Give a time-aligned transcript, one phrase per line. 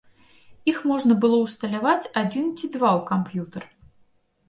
[0.73, 3.63] Іх можна было ўсталяваць адзін ці два ў камп'ютар.